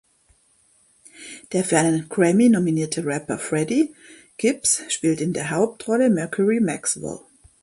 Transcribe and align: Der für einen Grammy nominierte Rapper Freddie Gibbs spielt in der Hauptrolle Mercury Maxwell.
Der 1.51 1.63
für 1.63 1.77
einen 1.77 2.09
Grammy 2.09 2.49
nominierte 2.49 3.05
Rapper 3.05 3.37
Freddie 3.37 3.93
Gibbs 4.37 4.81
spielt 4.91 5.21
in 5.21 5.31
der 5.31 5.51
Hauptrolle 5.51 6.09
Mercury 6.09 6.59
Maxwell. 6.59 7.19